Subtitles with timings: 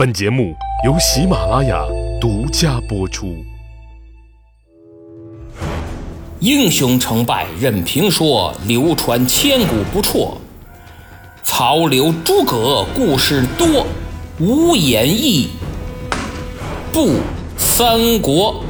[0.00, 1.84] 本节目由喜马拉雅
[2.18, 3.36] 独家播出。
[6.38, 10.38] 英雄成败任评说，流传千古不辍。
[11.42, 13.86] 曹刘诸葛故事多，
[14.38, 15.50] 无演义
[16.90, 17.16] 不
[17.58, 18.64] 三国。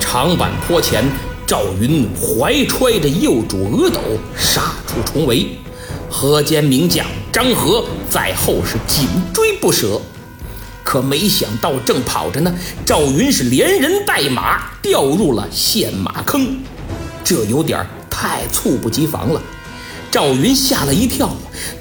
[0.00, 1.04] 长坂坡前，
[1.46, 4.00] 赵云怀揣着幼主阿斗
[4.34, 5.48] 杀出重围。
[6.10, 10.00] 河间名将张合在后是紧追不舍，
[10.82, 16.58] 可没想到正跑着呢，赵云是连人带马掉入了陷马坑，
[17.22, 19.40] 这有点太猝不及防了。
[20.10, 21.30] 赵云吓了一跳，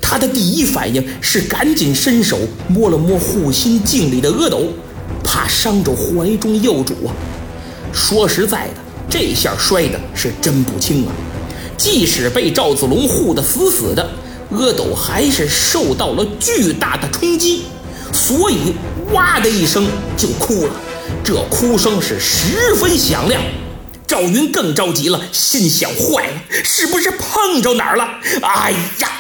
[0.02, 2.38] 他的第一反应是赶紧伸手
[2.68, 4.66] 摸了摸护心镜里的阿斗，
[5.24, 7.16] 怕伤着怀中幼主啊。
[7.94, 8.74] 说实在的，
[9.10, 11.14] 这下摔的是真不轻啊。
[11.78, 14.10] 即使被赵子龙护得死死的，
[14.52, 17.66] 阿斗还是受到了巨大的冲击，
[18.14, 18.74] 所以
[19.12, 20.74] 哇的一声就哭了。
[21.24, 23.42] 这哭声是十分响亮。
[24.08, 28.08] 赵云更着急了，心想：坏了，是不是碰着哪儿了？
[28.42, 29.12] 哎呀！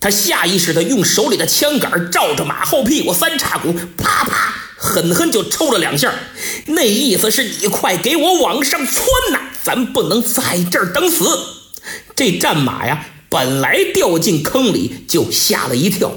[0.00, 6.14] 他下意识地用手里的枪杆照着马后屁股三叉骨，啪啪狠狠就抽了两下，
[6.66, 11.26] 那意思是你快给我往上窜呐，咱不能在这儿等死。
[12.14, 16.12] 这战马呀，本来掉进坑里就吓了一跳，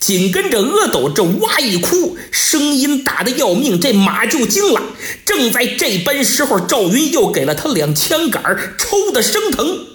[0.00, 4.82] 紧跟着阿斗这哇一哭，声音大的要命，这马就惊了。
[5.24, 8.42] 正在这般时候，赵云又给了他两枪杆，
[8.78, 9.86] 抽的生疼，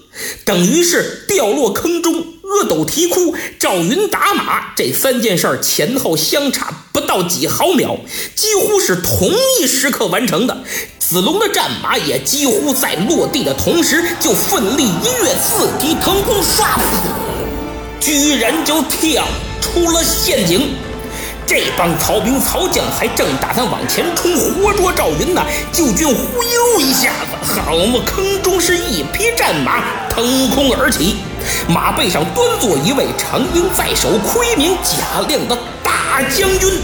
[0.46, 7.98] 等于是掉落坑中，阿斗啼哭，赵云打马，这三件事儿前后相差不到几毫秒，
[8.36, 10.64] 几乎是同一时刻完成的。
[11.00, 16.80] 子龙的战马也几乎在落地的同时，就奋力一跃，四蹄腾空，唰，
[18.00, 19.24] 居然就跳
[19.62, 20.74] 出了陷阱。
[21.46, 31.18] 这帮曹兵曹将还正打算往前冲，活捉赵云呢，救军忽悠一下子，好嘛，坑中是一匹战马腾空而起，
[31.68, 36.82] 马背上端坐一位长缨在手、盔明甲亮的大将军。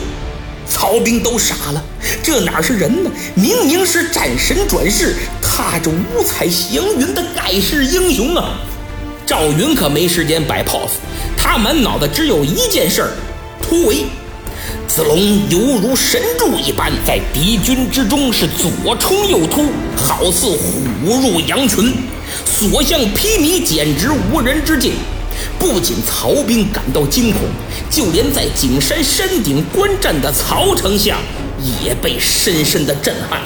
[0.67, 1.83] 曹兵都傻了，
[2.21, 3.09] 这哪是人呢？
[3.33, 8.51] 明明是战神转世，踏着五彩祥云的盖世英雄啊！
[9.25, 10.99] 赵云可没时间摆 pose，
[11.35, 13.09] 他满脑子只有一件事儿：
[13.61, 14.05] 突围。
[14.89, 15.19] 子龙
[15.51, 19.61] 犹如神助一般，在敌军之中是左冲右突，
[19.95, 21.93] 好似虎入羊群，
[22.43, 24.93] 所向披靡，简直无人之境。
[25.59, 27.41] 不仅曹兵感到惊恐，
[27.91, 31.19] 就连在景山山顶观战的曹丞相
[31.85, 33.41] 也被深深的震撼。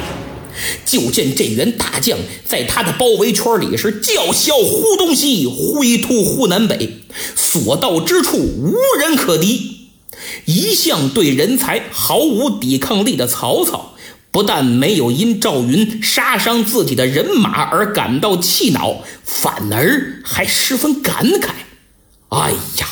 [0.86, 2.18] 就见这员大将
[2.48, 7.00] 在他的包围圈里是叫嚣呼东西，挥突呼南北，
[7.36, 9.73] 所到之处无人可敌。
[10.46, 13.94] 一向对人才毫无抵抗力的曹操，
[14.32, 21.50] 不但没有因赵云杀伤自己的人马而感到气恼，反而还十分感慨。
[22.30, 22.88] 哎呀，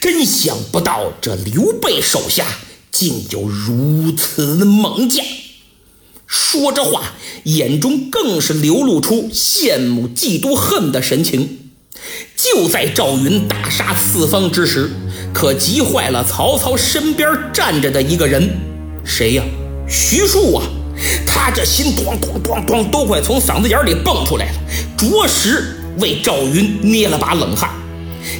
[0.00, 2.46] 真想不到这刘备手下
[2.90, 5.24] 竟有如此猛将。
[6.26, 7.12] 说着话，
[7.44, 11.59] 眼中更是流露出羡慕、嫉妒、恨的神情。
[12.36, 14.90] 就在赵云大杀四方之时，
[15.32, 18.48] 可急坏了曹操身边站着的一个人，
[19.04, 19.42] 谁呀？
[19.88, 20.64] 徐庶啊！
[21.26, 24.52] 他这心咣咣咣咣都快从嗓子眼里蹦出来了，
[24.96, 27.70] 着实为赵云捏了把冷汗。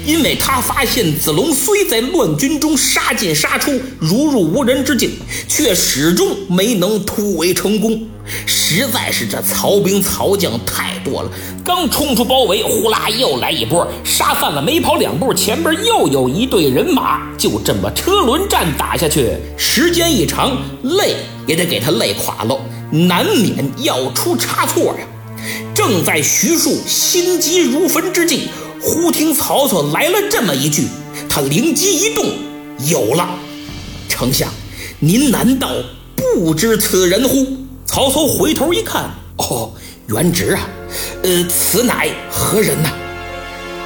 [0.04, 5.10] 因为他发现子龙虽在乱军中杀进杀出，如入无人之境，
[5.48, 8.06] 却始终没能突围成功。
[8.46, 11.30] 实在是这曹兵曹将太多了，
[11.64, 22.58] 刚冲出包围，呼啦又来一波，杀散了没跑两步，前边又有一队人马，就这么车轮战打下去，时间一长，累也得给他累垮了，
[22.90, 25.06] 难免要出差错呀。
[25.74, 28.48] 正在徐庶心急如焚之际。
[28.82, 30.88] 忽听曹操来了这么一句，
[31.28, 32.24] 他灵机一动，
[32.88, 33.28] 有了。
[34.08, 34.48] 丞相，
[35.00, 35.68] 您难道
[36.16, 37.59] 不知此人乎？
[37.92, 39.72] 曹操回头一看，哦，
[40.06, 40.60] 原直啊，
[41.24, 42.88] 呃，此乃何人呐？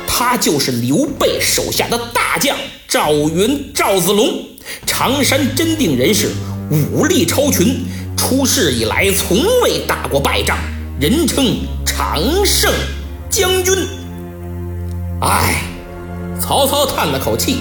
[0.07, 2.55] 他就是刘备手下的大将
[2.87, 4.45] 赵云，赵子龙，
[4.85, 6.33] 常山真定人士，
[6.71, 7.83] 武力超群，
[8.15, 10.59] 出世以来从未打过败仗，
[11.01, 11.57] 人称
[11.87, 12.71] 常胜
[13.31, 13.75] 将军。
[15.23, 15.63] 唉，
[16.39, 17.61] 曹操叹了口气，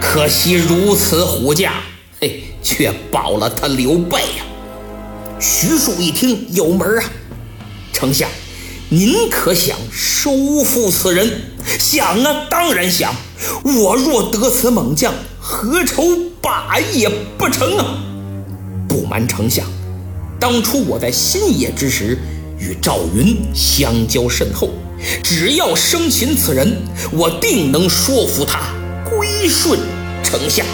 [0.00, 1.72] 可惜如此虎将，
[2.20, 4.44] 嘿，却保了他刘备呀。
[5.40, 7.04] 徐庶一听有门啊，
[7.94, 8.28] 丞相，
[8.90, 11.40] 您可想收复此人？
[11.78, 13.14] 想啊，当然想。
[13.64, 16.04] 我若得此猛将，何愁
[16.42, 17.08] 霸业
[17.38, 18.04] 不成啊！
[18.86, 19.64] 不瞒丞相，
[20.38, 22.18] 当初我在新野之时，
[22.58, 24.68] 与赵云相交甚厚，
[25.24, 26.82] 只要生擒此人，
[27.12, 28.60] 我定能说服他
[29.08, 29.80] 归顺
[30.22, 30.66] 丞相。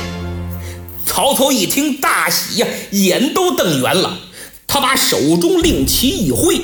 [1.06, 4.18] 曹操一听大喜呀，眼都瞪圆了。
[4.66, 6.60] 他把手中令旗一挥，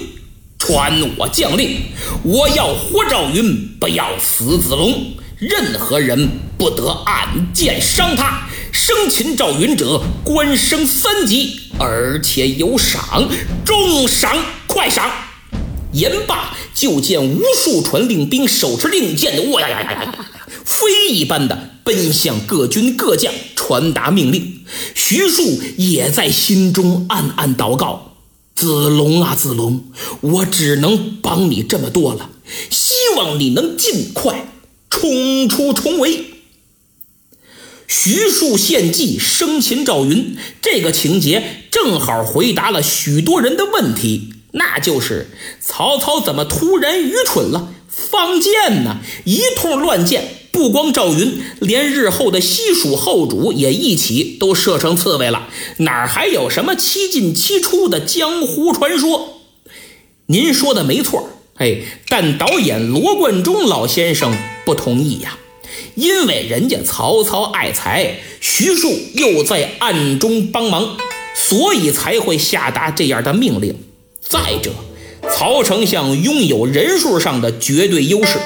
[0.58, 1.80] 传我将令：
[2.22, 5.14] 我要活赵云，不要死子龙。
[5.38, 8.46] 任何人不得暗箭伤他。
[8.70, 13.28] 生擒赵云者，官升三级，而且有赏，
[13.64, 15.10] 重赏快赏。
[15.92, 20.14] 言罢，就见无数传令兵手持令箭的，哇呀呀呀呀，
[20.64, 24.64] 飞一般的奔向各军各将，传达命令。
[24.94, 28.16] 徐庶也在心中暗暗祷告
[28.54, 29.84] ：“子龙啊，子龙，
[30.20, 32.30] 我只能帮你这么多了，
[32.70, 34.52] 希望你能尽快
[34.88, 36.26] 冲出重围。”
[37.86, 45.28] 徐庶献计生擒赵云，这个情节正好回答了许多人的问题，那就是
[45.60, 48.98] 曹操怎么突然愚蠢了，放箭呢？
[49.24, 50.41] 一通乱箭。
[50.52, 59.40] 不光赵云，连日后的西蜀后主也一起都射成刺猬了，哪还有什么七进七出的江湖传说？
[60.26, 61.78] 您说的没错，哎，
[62.08, 65.38] 但导演罗贯中老先生不同意呀，
[65.94, 70.96] 因为人家曹操爱才，徐庶又在暗中帮忙，
[71.34, 73.76] 所以才会下达这样的命令。
[74.20, 74.70] 再者，
[75.30, 78.38] 曹丞相拥有人数上的绝对优势。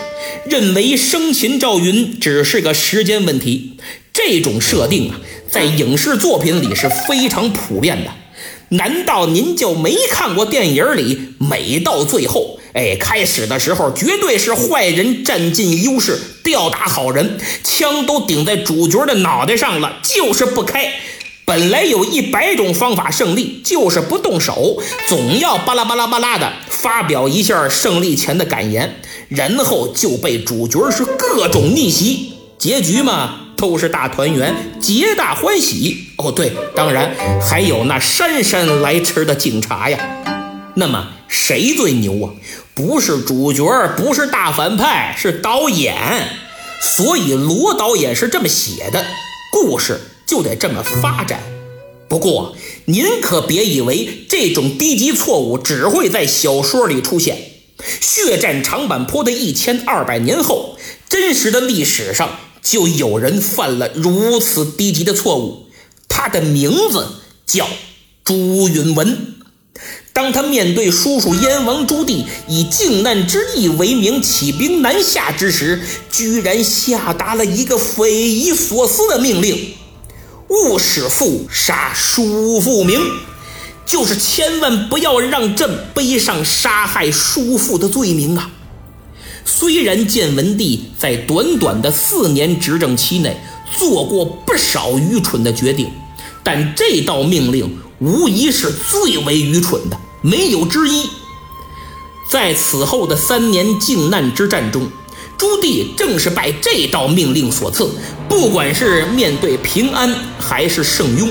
[0.49, 3.77] 认为生擒赵云只是个时间问题，
[4.13, 5.21] 这种设定啊，
[5.51, 8.11] 在影视作品里是非常普遍的。
[8.71, 20.93] 难道您就没看过电影里，每到最后，哎，开始的时候绝对是坏人占尽优势，吊打好人，枪都顶在主角的脑袋上了，就是不开。
[21.47, 36.09] 本来有一百种方法胜利，就是不动手，总要巴拉巴拉巴拉的发表一下胜利前的感言，然后就被主角是各种逆袭，结局嘛都是大团圆，皆大欢喜。
[36.19, 39.99] 哦，对，当然还有那姗姗来迟的警察呀。
[40.75, 42.35] 那么谁最牛啊？
[42.75, 43.65] 不是主角，
[43.97, 45.95] 不是大反派，是导演。
[46.81, 49.07] 所以罗导演是这么写的
[49.53, 50.01] 故事。
[50.27, 51.41] 就得这么发展。
[52.09, 57.53] 不过，您可别以为这种低级错误只会在小说里出现。
[58.01, 60.77] 血战长坂坡的一千二百年后，
[61.09, 65.67] 真实的历史上就有人犯了如此低级的错误。
[66.09, 67.07] 他的名字
[67.45, 67.69] 叫
[68.25, 69.35] 朱允文。
[70.13, 79.75] 当他面对叔叔燕王朱棣以靖难之役为名起兵南下之时，居然下达了一个匪夷所思的命令。
[80.49, 83.01] 勿使父杀叔父名，
[83.85, 88.51] 就是千万不要让朕背上杀害叔父的罪名啊！
[89.45, 93.41] 虽然建文帝在短短的四年执政期内
[93.77, 95.91] 做过不少愚蠢的决定，
[96.45, 101.09] 但这道命令无疑是最为愚蠢的，没有之一。
[102.29, 104.89] 在此后的三年靖难之战中。
[105.39, 107.91] 朱棣正是拜这道命令所赐，
[108.29, 111.31] 不管是面对平安还是圣雍，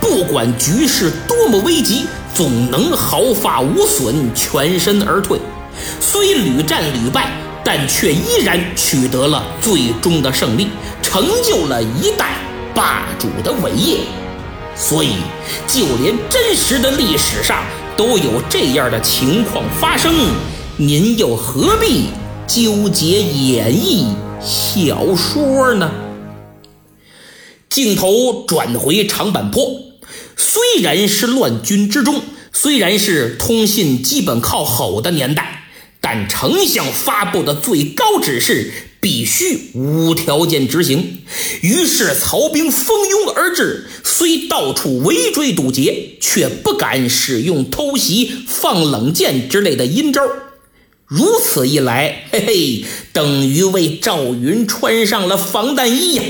[0.00, 5.38] 不管局势多么危急，总能毫发无损，全身而退。
[6.00, 7.30] 虽屡战屡败，
[7.64, 10.68] 但却依然取得了最终的胜利，
[11.00, 12.36] 成就了一代
[12.74, 13.98] 霸主的伟业。
[14.76, 15.12] 所以，
[15.68, 17.62] 就连真实的历史上
[17.96, 20.12] 都有这样的情况发生，
[20.76, 22.08] 您又何必？
[22.46, 24.04] 纠结演绎
[24.40, 25.90] 小说呢？
[27.70, 29.80] 镜头转回长坂坡，
[30.36, 32.20] 虽然是乱军之中，
[32.52, 35.64] 虽然是通信基本靠吼的年代，
[36.00, 41.22] 但丞相发布的最高指示必须无条件执行。
[41.62, 50.20] 于是曹兵蜂拥而至，虽到处围追堵截，却不敢使用偷袭、放冷箭之类的阴招。
[51.06, 56.22] 如此一来，嘿嘿，等于为赵云穿上了防弹衣呀！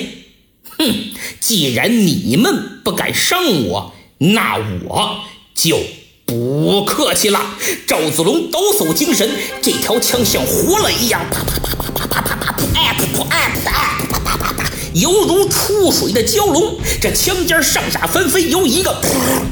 [0.77, 5.21] 哼，既然你们不敢伤我，那我
[5.55, 5.79] 就
[6.27, 7.41] 不客气了。
[7.87, 9.31] 赵子龙抖擞精神，
[9.63, 18.95] 这条枪像活了一样，啪啪啪啪啪啪啪啪，哎噗噗哎噗哎，啪啪啪啪，犹如出水的蛟龙，这枪尖上下翻飞，由一个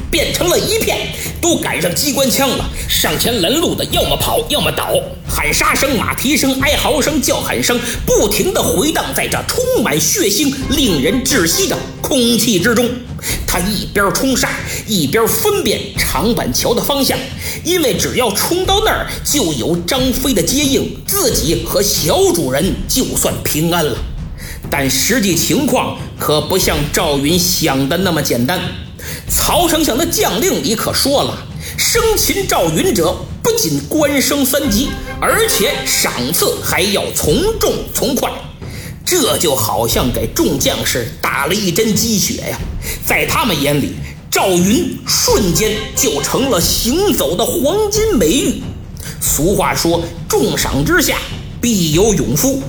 [0.09, 1.09] 变成了一片，
[1.41, 2.69] 都赶上机关枪了。
[2.87, 4.93] 上前拦路的，要么跑，要么倒。
[5.27, 12.89] 喊杀声、马蹄声、哀嚎声、叫喊声，不停地回荡在这充满血腥、令人窒息的空气之中。
[13.45, 14.49] 他一边冲杀，
[14.87, 17.19] 一边分辨长板桥的方向，
[17.65, 23.97] 因为只要冲到那儿，就有张飞的接应，自己和小主人就算平安了。
[24.75, 28.59] 但实际情况可不像赵云想的那么简单。
[29.29, 31.45] 曹丞相的将令里可说了，
[31.77, 34.89] 生擒赵云者，不仅官升三级，
[35.21, 38.31] 而且赏赐还要从重从快。
[39.05, 42.59] 这就好像给众将士打了一针鸡血呀！
[43.05, 43.91] 在他们眼里，
[44.31, 48.63] 赵云瞬间就成了行走的黄金美玉。
[49.21, 51.19] 俗话说：“重赏之下
[51.61, 52.59] 必有勇夫。”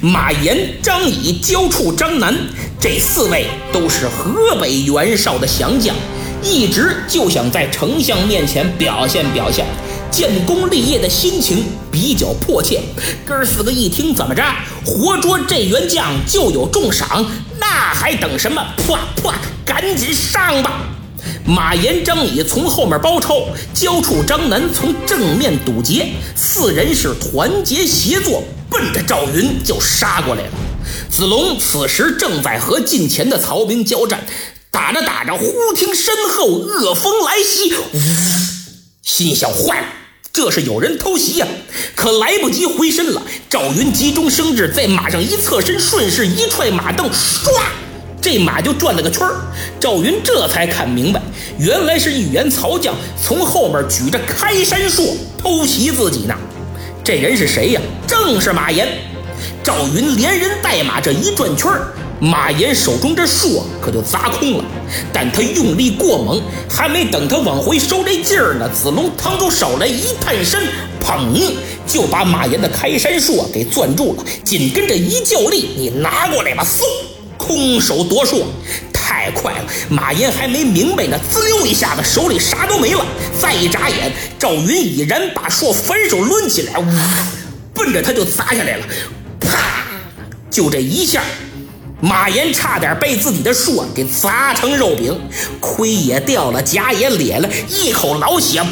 [0.00, 2.34] 马延、张仪、焦处、张南
[2.80, 5.94] 这四位都是河北袁绍的降将，
[6.42, 9.66] 一直就想在丞相面前表现表现。
[10.10, 12.80] 建功立业的心情比较迫切，
[13.26, 14.42] 哥儿四个一听怎么着，
[14.84, 17.26] 活捉这员将就有重赏，
[17.58, 18.64] 那还等什么？
[18.78, 19.34] 啪啪，
[19.66, 20.80] 赶紧上吧！
[21.44, 23.34] 马延、张仪从后面包抄，
[23.74, 28.42] 交处张南从正面堵截，四人是团结协作，
[28.78, 30.52] 奔着赵云就杀过来了。
[31.10, 34.24] 子龙此时正在和近前的曹兵交战，
[34.70, 37.98] 打着打着，忽听身后恶风来袭，呜，
[39.02, 39.86] 心想坏了。
[40.32, 41.46] 这是有人偷袭呀！
[41.96, 43.20] 可来不及回身了。
[43.50, 47.50] 赵云急中生智，在马上一侧身，顺势一踹马镫，唰，
[48.22, 49.40] 这马就转了个圈儿。
[49.80, 51.20] 赵云这才看明白，
[51.58, 56.36] 原来是一员曹将从后面举着开山槊偷袭自己呢。
[57.08, 57.80] 这人是谁呀？
[58.06, 58.86] 正是马岩。
[59.64, 61.90] 赵云连人带马这一转圈儿。
[62.20, 64.64] 马岩手中这槊可就砸空了，
[65.10, 66.38] 但他用力过猛，
[66.68, 70.60] 还没等他往回收这劲儿呢，子龙腾出手来一探身，
[71.02, 71.54] 砰，
[71.86, 74.22] 就把马岩的开山槊给攥住了。
[74.44, 76.82] 紧跟着一较力，你拿过来吧，嗖，
[77.38, 78.42] 空手夺槊，
[79.08, 83.02] 太快了，马岩还没明白呢，滋溜一下子手里啥都没了。
[83.40, 86.84] 再一眨眼，赵云已然把槊反手抡起来，呜，
[87.72, 88.84] 奔着他就砸下来了，
[89.40, 89.86] 啪，
[90.50, 91.22] 就这一下。
[92.02, 95.18] 马岩差点被自己的槊给砸成肉饼，
[95.58, 98.66] 盔也掉了，甲也裂了，一口老血噗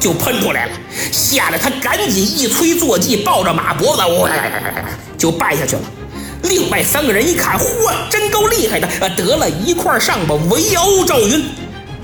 [0.00, 0.72] 就喷出来了，
[1.12, 4.28] 吓得他赶紧一催坐骑，抱着马脖子，哇，
[5.16, 5.82] 就败下去了。
[6.44, 7.64] 另外三个人一看，嚯，
[8.10, 11.44] 真够厉害的，得了一块上吧，围殴赵云。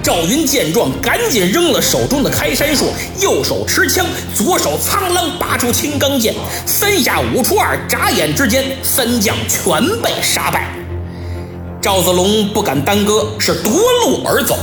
[0.02, 2.87] 赵云见状，赶紧扔了手中的开山槊，
[3.20, 6.35] 右手持枪，左手苍啷拔出青钢剑，
[6.66, 10.75] 三下五除二，眨眼之间，三将全被杀败。
[11.82, 14.56] 赵子龙不敢耽搁，是夺路而走。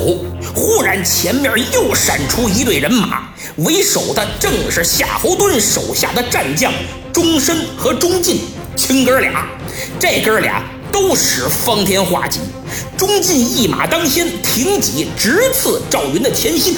[0.56, 6.74] 忽然前面又闪出一队人马，为首的正是夏侯惇手下的战将
[7.14, 8.42] 钟申和钟进，
[8.76, 9.48] 亲哥俩。
[10.00, 10.64] 这哥俩。
[10.90, 12.40] 都使方天画戟，
[12.98, 16.76] 钟进一马当先，挺戟直刺赵云的前心。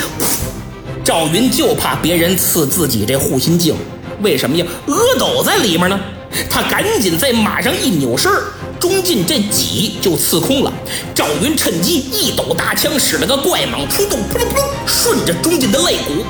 [1.05, 3.73] 赵云就怕别人刺自己这护心镜，
[4.21, 4.65] 为什么呀？
[4.87, 5.97] 阿斗在里面呢。
[6.49, 8.29] 他赶紧在马上一扭身，
[8.77, 10.73] 钟进这戟就刺空了。
[11.15, 16.25] 赵云趁机一抖大枪，使了个怪蟒出动，噗噜噗，顺着钟进的肋骨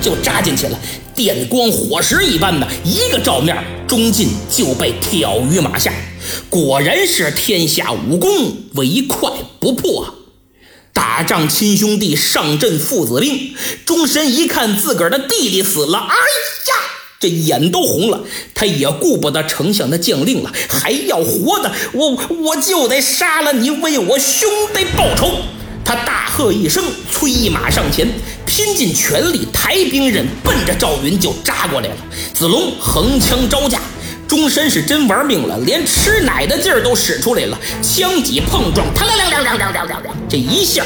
[0.00, 0.78] 就扎进去了。
[1.14, 3.56] 电光火石一般的一个照面，
[3.86, 5.92] 钟进就被挑于马下。
[6.50, 9.30] 果然是天下武功唯快
[9.60, 10.14] 不破，
[10.92, 13.54] 打仗亲兄弟，上阵父子兵。
[13.84, 16.74] 钟神一看自个儿的弟弟死了，哎呀，
[17.20, 18.24] 这眼都红了。
[18.54, 25.30] 他也顾不得丞相的将令了，还要活的，我我就得杀了你，为我兄弟报仇。
[25.84, 28.08] 他大喝一声，催马上前，
[28.46, 31.96] 拼尽全力，抬兵刃，奔着赵云就扎过来了。
[32.32, 33.78] 子龙横枪招架。
[34.26, 40.82] 钟身是真玩命了，连吃奶的劲儿都使出来了，枪戟碰撞，啪啦啦啦啦啦啦啦，这一下，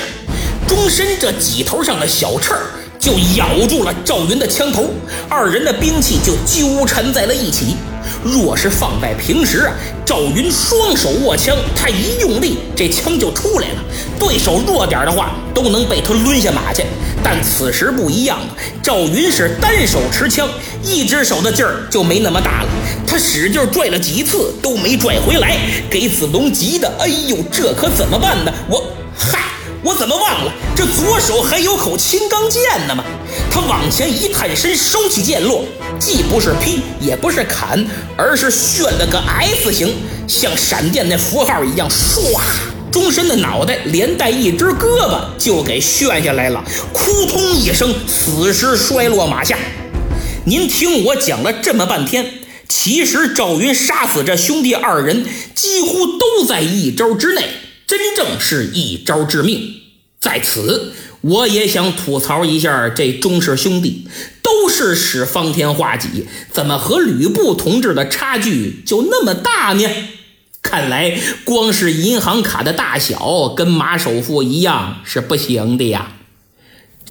[0.66, 2.60] 钟身这戟头上的小刺儿
[2.98, 4.92] 就咬住了赵云的枪头，
[5.28, 7.76] 二人的兵器就纠缠在了一起。
[8.24, 9.72] 若是放在平时啊，
[10.04, 13.84] 赵云双手握枪，他一用力，这枪就出来了。
[14.18, 16.84] 对手弱点的话，都能被他抡下马去。
[17.22, 18.48] 但此时不一样啊，
[18.82, 20.48] 赵云是单手持枪，
[20.82, 22.68] 一只手的劲儿就没那么大了。
[23.06, 25.56] 他使劲拽了几次都没拽回来，
[25.90, 28.52] 给子龙急的，哎呦，这可怎么办呢？
[28.68, 28.84] 我，
[29.16, 29.38] 嗨，
[29.84, 33.04] 我怎么忘了这左手还有口青钢剑呢吗？
[33.50, 35.64] 他往前一探身，收起剑落，
[36.00, 39.94] 既不是劈，也不是砍，而是旋了个 S 形，
[40.26, 42.40] 像闪电那符号一样，唰，
[42.90, 49.56] 钟神的脑袋连带一只胳膊就给旋下来了，扑通一声，死尸摔落马下。
[50.44, 52.26] 您听我讲了这么半天，
[52.68, 57.44] 其实赵云杀死这兄弟二人，几乎都在一招之内，
[57.88, 59.74] 真正是一招致命。
[60.20, 60.92] 在此，
[61.22, 64.06] 我也想吐槽一下这钟氏兄弟，
[64.42, 69.88] 都是使方天画戟，怎么和吕布同志的差距就那么大呢？
[70.60, 76.17] 看来光是银行卡的大小跟马首富一样是不行的呀。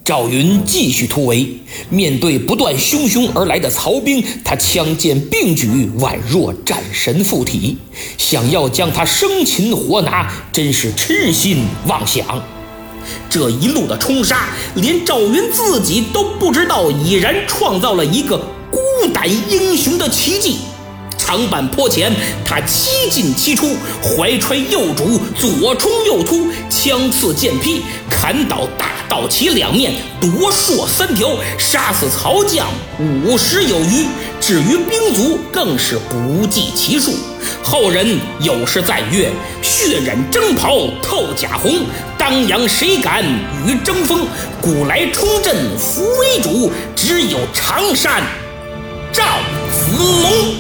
[0.08, 1.46] 赵云继续突围，
[1.90, 5.68] 面对不断汹汹而来的曹兵，他枪剑并举，
[6.00, 7.76] 宛若战神附体，
[8.18, 12.26] 想要将他生擒活拿，真是痴心妄想。
[13.30, 18.38] 这一路的冲杀，连赵云自己都不知道，已然创造了一个
[18.72, 18.80] 孤
[19.14, 20.60] 胆英雄的奇迹。
[21.28, 22.10] 长坂坡前，
[22.46, 29.92] 他七进七出，怀揣右主，左冲右突，枪刺剑劈，砍倒大道旗两面，
[30.22, 32.66] 夺槊三条，杀死曹将
[32.98, 34.08] 五十有余。
[34.40, 37.12] 至于兵卒，更是不计其数。
[37.62, 39.30] 后人有诗赞曰
[39.62, 41.82] ：“血染征袍透甲红，
[42.18, 43.22] 当阳谁敢
[43.66, 44.26] 与争锋？
[44.62, 48.24] 古来冲阵扶危主，只有常山
[49.12, 49.24] 赵
[49.74, 50.56] 子龙。”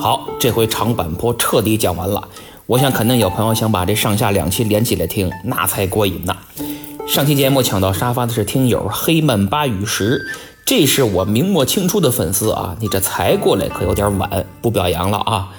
[0.00, 2.28] 好，这回长坂坡彻底讲完了。
[2.66, 6.36] 我想肯定有朋友想把这上下两期连起来听，那才过瘾呢。
[7.06, 10.24] 上期节目抢到沙发的是听友黑曼巴雨石，
[10.64, 15.52] 这是我明末清初的粉丝啊，你这才过来可有点晚，不表扬了啊。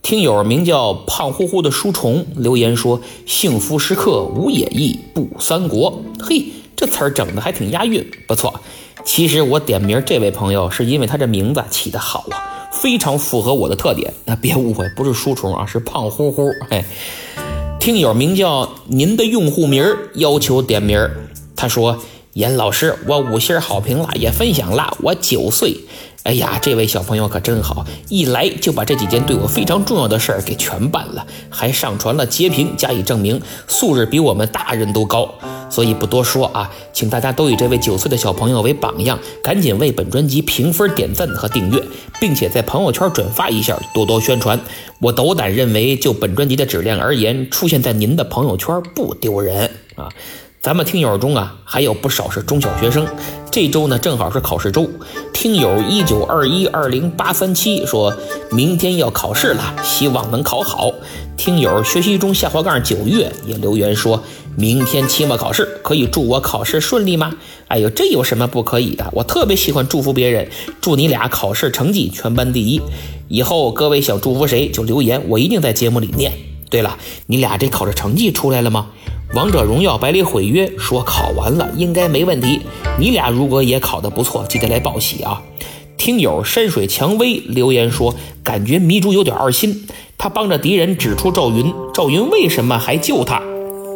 [0.00, 8.58] 听友名叫胖乎乎的书虫留言说：“幸福时刻无演义不三国。”嘿，这词儿整的还挺押韵，不错。
[9.04, 12.61] 其实我点名这位朋友是因为他这名字起得好啊。
[12.72, 16.50] 非常符合我的特点，那别误会，不是书虫啊，是胖乎乎。
[16.68, 16.84] 嘿，
[17.78, 21.08] 听友名叫您的用户名要求点名
[21.54, 21.98] 他说
[22.34, 25.76] ：“严老师，我五星好评了，也分享了，我九岁。
[26.24, 35.32] 哎呀，这位小朋友可真好，一来就把这几件对我非常重要的事儿给全办了，还上传了截屏加以证明，素质比我们大人都高。”
[35.72, 41.82] 所以不多说啊，请大家都以这位九岁的小朋友为榜样，赶紧为本专辑评分、点赞和订阅，
[42.20, 44.60] 并且在朋友圈转发一下，多多宣传。
[45.00, 50.10] 我斗胆认为，就本专辑的质量而言，出现在您的朋友圈不丢人啊。
[50.60, 53.04] 咱们听友中啊，还有不少是中小学生。
[53.50, 54.88] 这周呢，正好是考试周。
[55.32, 58.14] 听友一九二一二零八三七说，
[58.52, 60.92] 明天要考试了，希望能考好。
[61.36, 64.22] 听友学习中下滑杠九月也留言说，
[64.56, 67.32] 明天期末考试，可以祝我考试顺利吗？
[67.68, 69.08] 哎呦，这有什么不可以的？
[69.12, 70.48] 我特别喜欢祝福别人，
[70.80, 72.80] 祝你俩考试成绩全班第一。
[73.28, 76.32] 以后各位想祝福谁就留言，我一定在节目里念。
[76.68, 78.88] 对了，你俩这考试成绩出来了吗？
[79.34, 82.60] 王者荣耀百里毁约说考完了，应该没问题。
[82.98, 85.42] 你俩如果也考得不错，记得来报喜啊！
[85.96, 89.86] 听友山水蔷薇留言说，感觉迷珠有点二心，
[90.18, 93.40] 他帮着敌人指出赵云，赵云为什么还救他？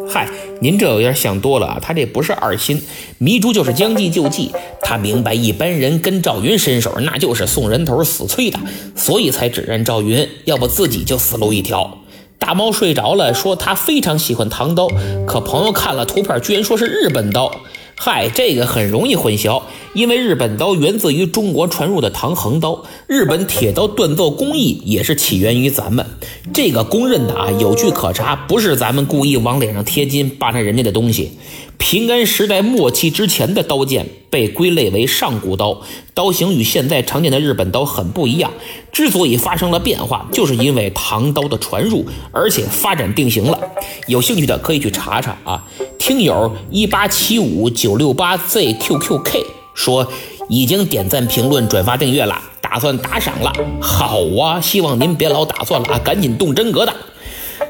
[0.09, 0.29] 嗨，
[0.61, 1.79] 您这有点想多了啊！
[1.81, 2.81] 他这不是二心，
[3.17, 8.57] 迷珠就是将计就计，他明白一般人跟赵云伸手那就是送人头死催的，
[8.95, 11.99] 所以才指认赵云，要不自己就死路一条。
[12.39, 14.87] 大猫睡着了，说他非常喜欢唐刀，
[15.25, 17.51] 可朋友看了图片，居然说是日本刀。
[17.99, 26.05] 嗨，这个很容易混淆，因为日本刀源自于中国传入的唐横刀，日本铁刀锻造工艺也是起源于咱们，
[26.53, 31.31] 这个公认的啊，有据可查，不是咱们故意往脸上贴金扒拉人家的东西。
[31.77, 35.81] 平安时代末期之前的刀剑被归类为上古刀，
[36.13, 38.51] 刀型与现在常见的日本刀很不一样。
[38.91, 43.59] 之所以发生了变化，就是因为唐刀的传入，而且发展定型了。
[44.07, 45.63] 有兴趣的可以去查查啊。
[45.99, 50.11] 听友一八七五九六八 zqqk 说
[50.49, 53.53] 已经点赞、评论、转发、订阅了，打算打赏了。
[53.79, 56.93] 好啊，希望您别老打算了啊，赶紧动真格的。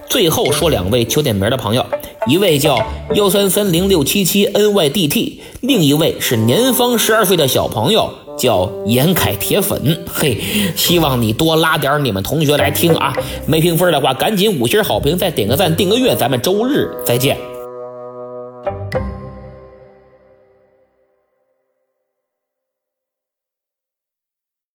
[0.10, 1.86] 最后说两位求点名的朋友，
[2.28, 2.78] 一位叫
[3.16, 10.06] 幺三三零六七七 nydt，另一位是年方十二岁的小朋友，叫严凯铁粉。
[10.12, 10.38] 嘿，
[10.76, 13.14] 希望你多拉点你们同学来听啊！
[13.46, 17.38] 没评分的话，赶紧五星好评，再点个赞，订个月，咱们周日再见。